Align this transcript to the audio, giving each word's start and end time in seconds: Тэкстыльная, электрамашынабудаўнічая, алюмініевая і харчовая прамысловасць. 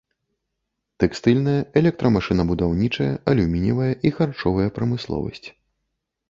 Тэкстыльная, 1.01 1.57
электрамашынабудаўнічая, 1.81 3.11
алюмініевая 3.33 3.91
і 4.09 4.15
харчовая 4.17 4.67
прамысловасць. 4.81 5.45